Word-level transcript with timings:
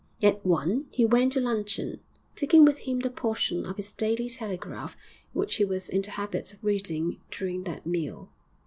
At 0.23 0.43
one 0.43 0.85
he 0.89 1.05
went 1.05 1.33
to 1.33 1.39
luncheon, 1.39 1.99
taking 2.35 2.65
with 2.65 2.79
him 2.79 3.01
the 3.01 3.11
portion 3.11 3.67
of 3.67 3.77
his 3.77 3.93
Daily 3.93 4.31
Telegraph 4.31 4.97
which 5.31 5.57
he 5.57 5.63
was 5.63 5.89
in 5.89 6.01
the 6.01 6.09
habit 6.09 6.51
of 6.53 6.63
reading 6.63 7.21
during 7.29 7.65
that 7.65 7.85
meal. 7.85 8.31